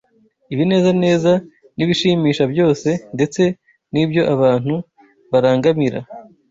[0.53, 1.33] ibinezeza
[1.75, 3.41] n’ibishimisha byose, ndetse
[3.93, 4.73] n’ibyo abantu
[5.31, 5.99] barangamira.